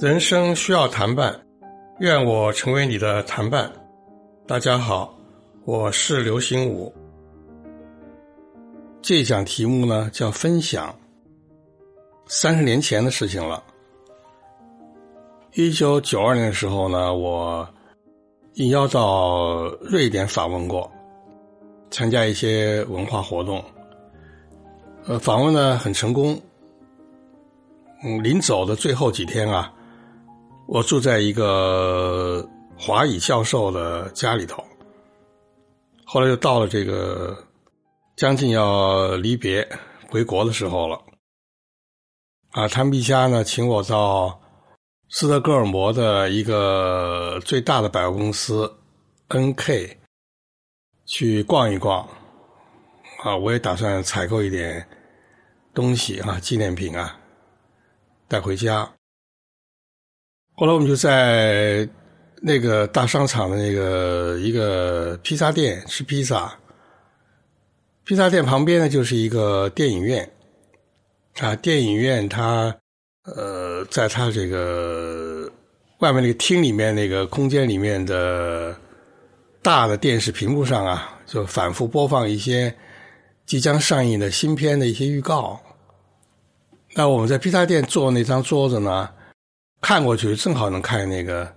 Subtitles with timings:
[0.00, 1.40] 人生需要谈伴，
[2.00, 3.70] 愿我成为你的谈伴。
[4.48, 5.16] 大家好，
[5.64, 6.92] 我是刘心武。
[9.00, 10.92] 这一讲题目呢叫分享。
[12.26, 13.62] 三十年前的事情了。
[15.52, 17.68] 一九九二年的时候呢，我
[18.54, 20.90] 应邀到瑞典访问过，
[21.92, 23.62] 参加一些文化活动。
[25.06, 26.40] 呃，访问呢很成功。
[28.04, 29.72] 嗯，临走的最后几天啊。
[30.68, 34.64] 我住在一个华裔教授的家里头，
[36.04, 37.36] 后来又到了这个
[38.16, 39.68] 将近要离别
[40.08, 41.02] 回国的时候了，
[42.52, 44.40] 啊，他们一家呢请我到
[45.10, 48.72] 斯德哥尔摩的一个最大的百货公司
[49.28, 49.98] N.K
[51.04, 52.08] 去逛一逛，
[53.22, 54.84] 啊，我也打算采购一点
[55.72, 57.18] 东西啊，纪念品啊，
[58.26, 58.90] 带回家。
[60.56, 61.88] 后来我们就在
[62.42, 66.52] 那个大商场的那个一个披萨店吃披萨。
[68.04, 70.28] 披萨店旁边呢就是一个电影院，
[71.38, 72.76] 啊，电影院它
[73.24, 75.48] 呃，在它这个
[76.00, 78.76] 外面那个厅里面那个空间里面的
[79.62, 82.74] 大的电视屏幕上啊，就反复播放一些
[83.46, 85.60] 即将上映的新片的一些预告。
[86.94, 89.10] 那我们在披萨店坐那张桌子呢？
[89.80, 91.52] 看过去正好能看那个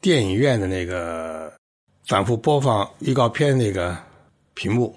[0.00, 1.52] 电影院的那个
[2.06, 3.96] 反复播放预告片那个
[4.52, 4.96] 屏幕，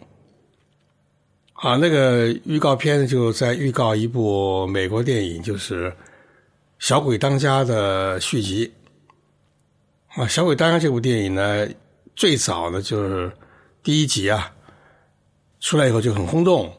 [1.53, 5.91] 啊，那个预告片就在预告一部美国电影，就是
[6.80, 8.73] 《小鬼当家》的续集。
[10.15, 11.67] 啊，《小鬼当家》这部电影呢，
[12.15, 13.31] 最早的就是
[13.83, 14.52] 第一集啊，
[15.59, 16.71] 出来以后就很轰动。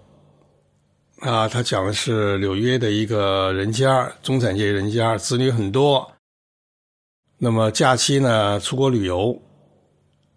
[1.21, 6.11] 啊，他讲的是纽约的一个人家，中产阶级人家，子女很多。
[7.37, 9.39] 那么假期呢，出国旅游，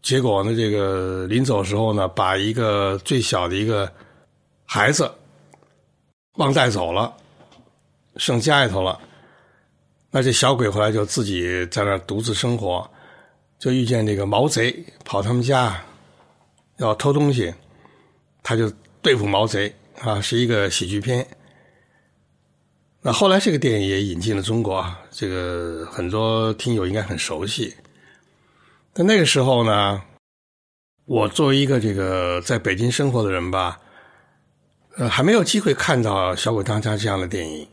[0.01, 3.89] 结果呢，这个临走的时候呢，把一个最小的一个
[4.65, 5.09] 孩子
[6.35, 7.13] 忘带走了，
[8.17, 8.99] 剩家里头了。
[10.11, 12.89] 那这小鬼回来就自己在那独自生活，
[13.57, 15.81] 就遇见这个毛贼跑他们家
[16.77, 17.53] 要偷东西，
[18.43, 18.71] 他就
[19.01, 19.73] 对付毛贼。
[20.01, 21.25] 啊，是一个喜剧片。
[23.01, 27.73] 那后来这个电影也引进了中国啊，这个很多听友应该很熟悉。
[28.91, 30.01] 但那个时候呢，
[31.05, 33.79] 我作为一个这个在北京生活的人吧，
[34.97, 37.65] 呃，还没有机会看到《小鬼当家》这样的电影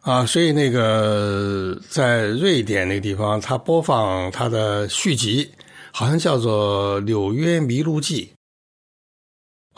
[0.00, 5.52] 啊，所以那个在瑞典那个地方，他播放他的续集，
[5.92, 8.32] 好像叫做《纽约迷路记》。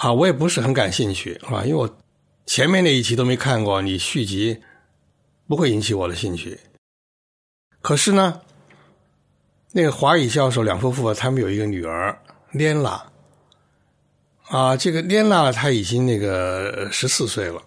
[0.02, 1.98] 啊，我也不是很感兴趣，啊，因为我
[2.44, 4.60] 前面那一集都没看过，你续集
[5.46, 6.58] 不会引起我的兴趣。
[7.80, 8.41] 可是呢，
[9.70, 12.20] 那个华裔教授两夫妇他们有一个女儿
[12.50, 13.00] 莲娜，
[14.48, 17.62] 啊，这个莲娜她已经那个十四岁了，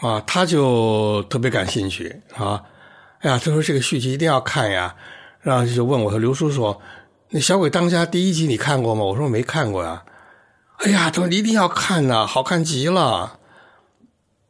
[0.00, 2.60] 啊，他就特别感兴趣啊，
[3.20, 4.96] 哎呀，他说这个续集一定要看呀，
[5.42, 6.76] 然后就问我说：“刘叔叔，
[7.30, 10.04] 那小鬼当家第一集你看过吗？”我说我：“没看过呀。”
[10.78, 13.40] 哎呀，他说你一定要看呐，好看极了。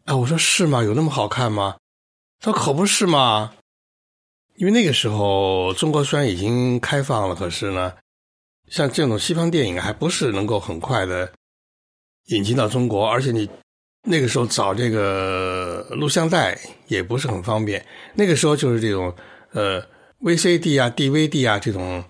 [0.05, 0.83] 啊，我说是吗？
[0.85, 1.77] 有那么好看吗？
[2.41, 3.55] 他说可不是嘛。
[4.57, 7.95] 因为那个时候中国虽然已经开放了，可是呢，
[8.69, 11.33] 像这种西方电影还不是能够很快的
[12.27, 13.49] 引进到中国，而且你
[14.03, 17.85] 那个时候找这个录像带也不是很方便。
[18.15, 19.15] 那个时候就是这种
[19.53, 19.81] 呃
[20.21, 22.05] VCD 啊、DVD 啊这种。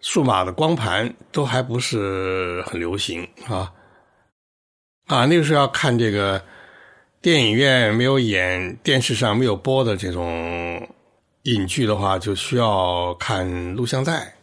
[0.00, 3.72] 数码的光盘都还不是很流行啊
[5.06, 5.24] 啊！
[5.24, 6.42] 那个时候要看这个
[7.20, 10.86] 电影院没有演、电视上没有播的这种
[11.42, 14.34] 影剧的话，就需要看录像带。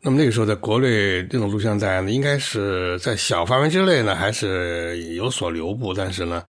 [0.00, 6.42] 那么那个时候，在国内这种录像带呢，应该是在小范围之内呢，还是有所流布，但是呢，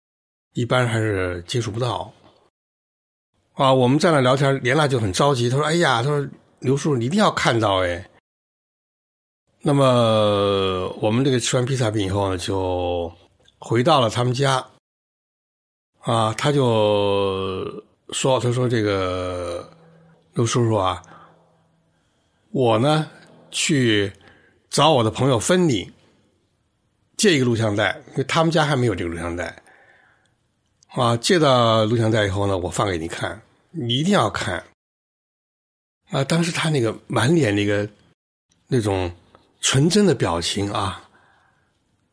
[0.53, 2.13] 一般还是接触不到。
[3.53, 6.27] 啊，我们在那聊天，莲娜就很着急，她说：“哎呀，她说。”
[6.63, 8.09] 刘叔，你一定要看到哎。
[9.61, 13.11] 那么我们这个吃完披萨饼以后呢，就
[13.59, 14.65] 回到了他们家。
[15.99, 19.69] 啊，他就说：“他说这个
[20.33, 21.03] 刘叔叔啊，
[22.51, 23.09] 我呢
[23.51, 24.11] 去
[24.69, 25.91] 找我的朋友芬妮
[27.17, 29.61] 借一个录像带，因为他们家还没有这个录像带。
[30.89, 34.63] 啊，借到录像带以后呢，我放给你看，你一定要看。”
[36.13, 37.89] 啊，当时他那个满脸那个
[38.67, 39.11] 那种
[39.61, 41.09] 纯真的表情啊，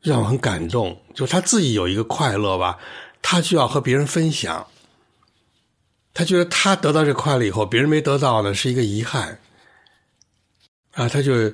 [0.00, 0.98] 让我很感动。
[1.14, 2.78] 就他自己有一个快乐吧，
[3.20, 4.66] 他就要和别人分享。
[6.14, 9.38] 他觉得他得到这快乐以后，别人没得到呢，是一个遗憾。
[10.92, 11.52] 啊，他就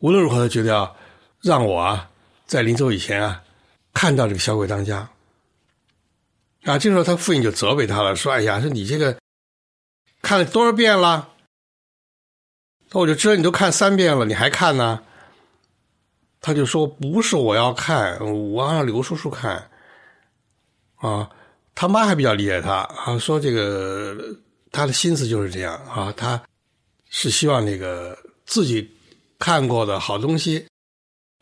[0.00, 0.96] 无论如何，他觉得要
[1.42, 2.10] 让我啊，
[2.44, 3.40] 在临走以前啊，
[3.94, 5.08] 看到这个小鬼当家。
[6.64, 9.16] 啊，这时候他父亲就责备他了，说：“哎呀，说你这个
[10.20, 11.28] 看了多少遍了？
[12.92, 15.00] 那我就知道你都看三遍了，你还看呢？”
[16.40, 19.70] 他就说：“不是我要看，我要让刘叔叔看。”
[20.96, 21.30] 啊，
[21.74, 24.16] 他妈还比较理解他啊，说这个
[24.70, 26.42] 他的心思就是这样啊，他
[27.10, 28.88] 是希望那个自己
[29.38, 30.66] 看过的好东西，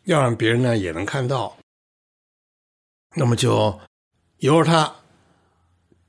[0.04, 1.56] 要让别人呢也能看到。
[3.14, 3.78] 那么就
[4.38, 4.94] 由着他。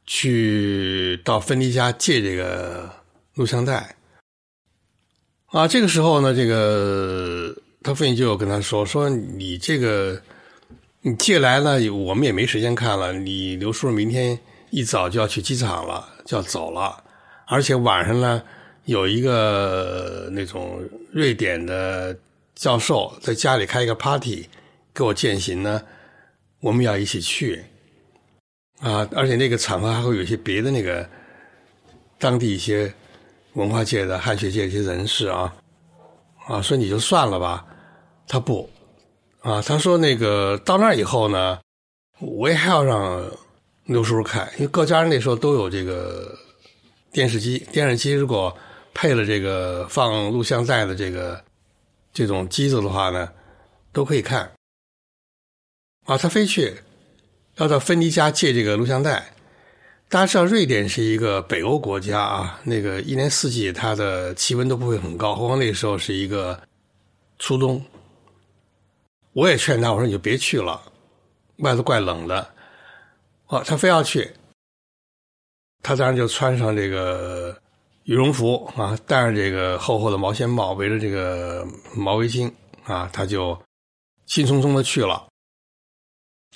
[0.07, 2.91] 去到芬迪家借这个
[3.35, 3.95] 录像带
[5.51, 7.53] 啊，这个时候呢，这个
[7.83, 10.19] 他父亲就跟他说：“说你这个
[11.01, 13.11] 你借来了，我们也没时间看了。
[13.11, 14.39] 你刘叔明天
[14.69, 17.03] 一早就要去机场了，就要走了，
[17.47, 18.41] 而且晚上呢
[18.85, 20.81] 有一个那种
[21.11, 22.17] 瑞典的
[22.55, 24.47] 教授在家里开一个 party
[24.93, 25.81] 给我践行呢，
[26.61, 27.61] 我们要一起去。”
[28.79, 31.07] 啊，而且那个场合还会有一些别的那个
[32.17, 32.91] 当地一些
[33.53, 35.53] 文化界的汉学界一些人士啊，
[36.47, 37.65] 啊，说你就算了吧，
[38.27, 38.69] 他不，
[39.41, 41.59] 啊，他说那个到那以后呢，
[42.19, 43.29] 我也还要让
[43.85, 46.37] 刘叔叔看，因为各家那时候都有这个
[47.11, 48.55] 电视机，电视机如果
[48.93, 51.43] 配了这个放录像带的这个
[52.13, 53.29] 这种机子的话呢，
[53.91, 54.51] 都可以看，
[56.05, 56.75] 啊，他非去。
[57.57, 59.33] 要到芬迪家借这个录像带，
[60.11, 66.61] 大家知道瑞典是一个北欧国家啊，那个一年四季它的气温都不会很高，何况那个时候是一个
[67.39, 67.81] 初冬。
[69.31, 70.81] 我也劝他，我说你就别去了，
[71.59, 72.45] 外头怪冷的。
[73.47, 74.29] 哦，他非要去，
[75.81, 77.57] 他当然就穿上这个
[78.03, 81.65] 羽绒服啊，戴上这个厚厚的毛线帽，围着这个
[81.95, 82.51] 毛围巾
[82.83, 83.57] 啊，他就
[84.25, 85.25] 兴冲冲的去了。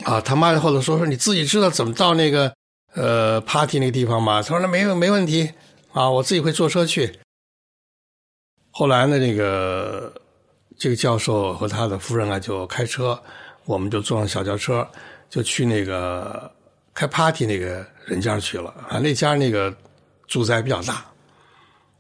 [0.04, 2.54] 啊，他妈后头说说你自己知道怎么到那个
[2.96, 4.42] 呃 party 那个地方吗？
[4.42, 5.52] 他说那没有没问题
[5.94, 7.20] 啊，我自己会坐车去。
[8.72, 10.14] 后来呢，这个
[10.78, 13.22] 这个教授和他的夫人啊就开车，
[13.66, 14.88] 我们就坐上小轿车，
[15.30, 16.52] 就去那个
[16.94, 19.00] 开 party 那个人家去了啊。
[19.00, 19.74] 那家那个
[20.28, 21.06] 住宅比较大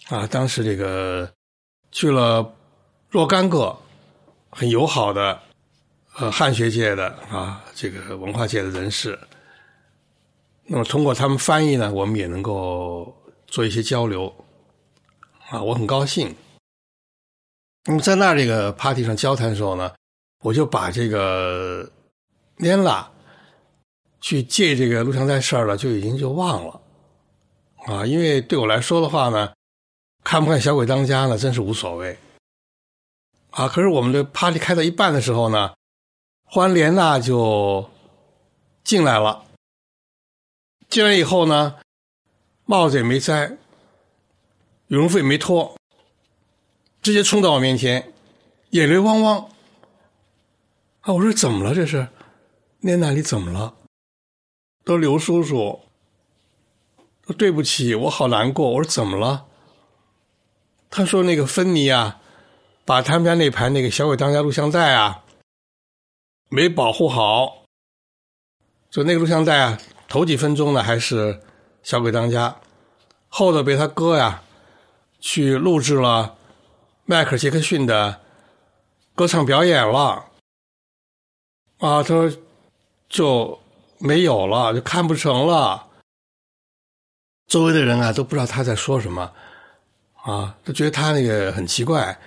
[0.09, 1.31] 啊，当时这个
[1.91, 2.53] 去了
[3.09, 3.77] 若干个
[4.49, 5.39] 很友好的。
[6.17, 9.19] 呃，汉学界的啊，这个文化界的人士，
[10.67, 13.15] 那么通过他们翻译呢，我们也能够
[13.47, 14.33] 做一些交流，
[15.49, 16.35] 啊，我很高兴。
[17.85, 19.93] 那么在那这个 party 上交谈的时候呢，
[20.43, 21.89] 我就把这个
[22.57, 23.05] Nella
[24.21, 26.81] 去借这个录像带事儿了，就已经就忘了，
[27.85, 29.53] 啊，因为对我来说的话呢，
[30.23, 32.17] 看不看《小鬼当家》呢，真是无所谓，
[33.51, 35.73] 啊，可是我们的 party 开到一半的时候呢。
[36.47, 37.89] 欢莲娜就
[38.83, 39.44] 进来了，
[40.95, 41.75] 进来以后呢，
[42.63, 43.57] 帽子也没摘，
[44.87, 45.75] 羽绒服也没脱，
[47.01, 48.13] 直接冲到我面前，
[48.69, 49.49] 眼泪汪汪。
[51.01, 51.75] 啊，我说怎么了？
[51.75, 52.07] 这是
[52.79, 53.75] 莲娜，你怎么了？
[54.85, 55.81] 都刘叔叔，
[57.37, 58.69] 对不起，我好难过。
[58.69, 59.47] 我说怎么了？
[60.89, 62.21] 他说那个芬妮啊，
[62.85, 65.25] 把他们家那盘那个小鬼当家录像带啊。
[66.47, 67.65] 没保护好，
[68.89, 71.41] 就那个录像带啊，头几分钟呢还是
[71.83, 72.55] 小鬼当家，
[73.29, 74.43] 后头被他哥呀
[75.19, 76.35] 去录制了
[77.05, 78.21] 迈克尔·杰克逊的
[79.13, 80.25] 歌唱表演了，
[81.79, 82.31] 啊，他说
[83.07, 83.59] 就
[83.97, 85.87] 没有了，就看不成了。
[87.47, 89.31] 周围的人啊都不知道他在说什么，
[90.23, 92.19] 啊，都觉得他那个很奇怪，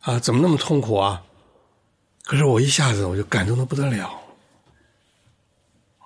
[0.00, 1.22] 啊，怎么那么痛苦啊？
[2.24, 4.19] 可是我一下子我就感动的不得了，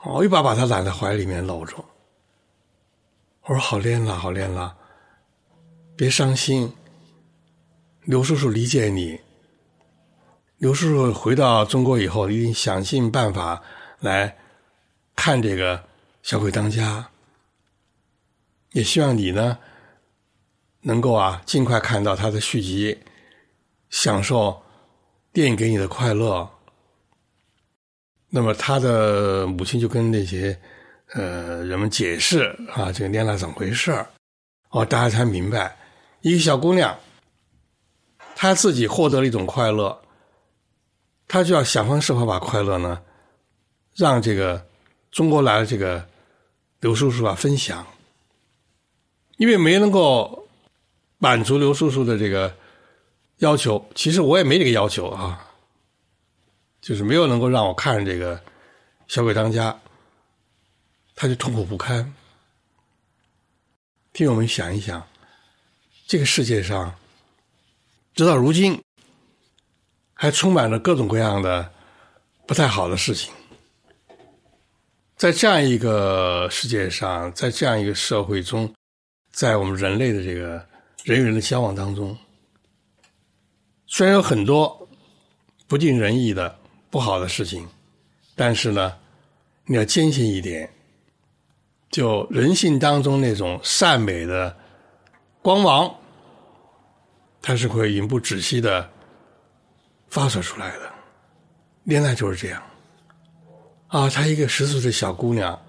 [0.04, 1.84] 我一把把他揽在怀里面搂着，
[3.42, 4.76] 我说：“好练了，好练了，
[5.96, 6.72] 别伤心。
[8.02, 9.20] 刘叔叔理解你。
[10.58, 13.62] 刘叔叔回到中国以后，一定想尽办法
[14.00, 14.36] 来
[15.16, 15.78] 看这个
[16.22, 17.00] 《小鬼当家》，
[18.72, 19.58] 也希望你呢
[20.82, 22.98] 能够啊尽快看到他的续集，
[23.90, 24.62] 享受。”
[25.34, 26.48] 电影给你的快乐，
[28.36, 30.58] 那么他的母亲就跟那些
[31.12, 32.40] 呃人们解释
[32.74, 33.92] 啊，这个莲娜怎么回事
[34.70, 35.76] 哦，大家才明白，
[36.20, 36.98] 一个小姑娘，
[38.34, 40.02] 她自己获得了一种快乐，
[41.28, 43.00] 她就要想方设法把快乐呢，
[43.94, 44.66] 让这个
[45.12, 46.04] 中国来的这个
[46.80, 47.86] 刘叔叔啊分享，
[49.36, 50.48] 因为没能够
[51.18, 52.52] 满足刘叔叔的这个
[53.38, 55.53] 要求，其实我也没这个要求啊，
[56.84, 58.38] 就是没有能够让我看这个
[59.08, 59.80] 小鬼当家，
[61.14, 62.14] 他就痛苦不堪。
[64.12, 65.08] 听我们想一想，
[66.06, 66.94] 这个世界上，
[68.14, 68.78] 直到如今。
[70.16, 71.70] 还充满了各种各样的
[72.46, 73.34] 不太好的事情，
[75.16, 78.72] 在这样一个世界上，在这样一个社会中，
[79.32, 80.64] 在我们人类的这个
[81.02, 82.16] 人与人的交往当中，
[83.86, 84.88] 虽然有很多
[85.66, 86.58] 不尽人意的
[86.94, 87.68] 不好的事情，
[88.36, 88.96] 但是呢，
[89.66, 90.70] 你要坚信一点，
[91.90, 94.56] 就人性当中那种善美的
[95.42, 95.92] 光芒，
[97.42, 98.88] 它是会永不止息的。
[100.08, 100.92] 发射出来的
[101.82, 102.62] 恋爱就是这样
[103.88, 104.08] 啊！
[104.08, 105.60] 她一个十四岁小姑娘，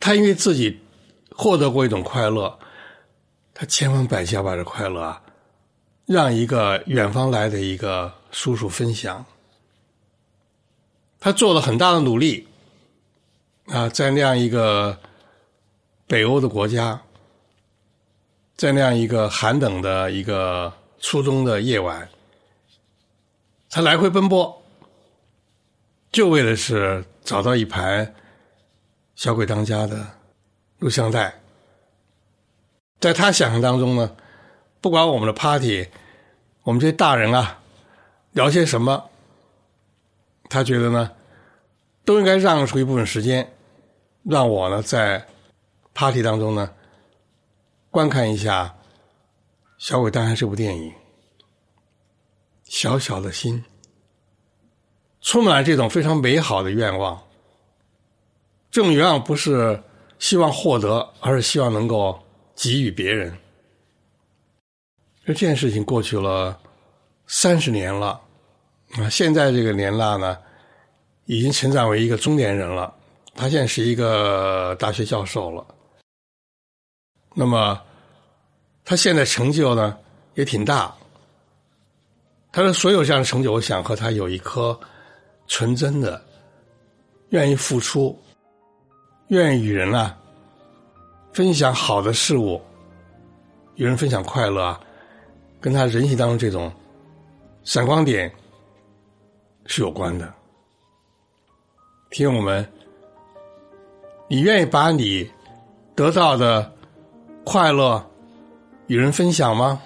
[0.00, 0.80] 她因为自己
[1.36, 2.58] 获得过一种快乐，
[3.52, 5.22] 她千方百计要把这快乐啊，
[6.06, 9.22] 让一个远方来的一个叔叔分享。
[11.24, 12.46] 他做了很大的努力
[13.68, 14.98] 啊，在那样一个
[16.06, 17.00] 北欧的国家，
[18.58, 22.06] 在那样一个寒冷的一个初冬的夜晚。
[23.70, 24.62] 他来回奔波，
[26.12, 28.06] 就为的是找到一盘
[29.16, 30.06] 《小鬼当家》的
[30.80, 31.40] 录像带。
[33.00, 34.14] 在他想象当中呢，
[34.82, 35.88] 不管我们的 party，
[36.64, 37.60] 我们这些大人啊
[38.32, 39.08] 聊些什么，
[40.54, 41.10] 他觉得呢，
[42.04, 43.52] 都应该让出一部分时间，
[44.22, 45.26] 让我呢在
[45.92, 46.72] party 当中呢
[47.90, 48.66] 观看一下
[49.78, 50.92] 《小鬼当家》这部电影。
[52.62, 53.64] 小小的心，
[55.20, 57.20] 充满了这种非常美好的愿望。
[58.70, 59.82] 这种愿望不是
[60.20, 62.16] 希望获得，而是希望能够
[62.54, 63.36] 给予别人。
[65.24, 66.60] 这件事情过去了
[67.26, 68.20] 三十年了，
[68.98, 70.38] 啊，现在这个年娜呢，
[71.26, 72.94] 已经成长为一个中年人了。
[73.34, 75.66] 他现在是一个大学教授了。
[77.34, 77.80] 那么，
[78.84, 79.98] 他现在成就呢，
[80.34, 80.94] 也挺大。
[82.52, 84.78] 他的所有这样的成就，我想和他有一颗
[85.48, 86.24] 纯真的、
[87.30, 88.16] 愿意付出、
[89.26, 90.16] 愿意与人啊
[91.32, 92.62] 分享好的事物、
[93.74, 94.80] 与人分享快乐啊，
[95.60, 96.72] 跟他人性当中这种
[97.64, 98.32] 闪光点
[99.66, 100.32] 是有关的。
[102.10, 102.66] 听友们，
[104.28, 105.30] 你愿意把你
[105.94, 106.72] 得到的
[107.44, 108.04] 快乐
[108.86, 109.82] 与人分享吗？